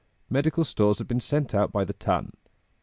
[0.31, 2.33] "Medical stores had been sent out by the ton."